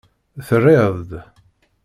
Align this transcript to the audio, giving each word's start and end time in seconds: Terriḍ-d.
Terriḍ-d. 0.47 1.11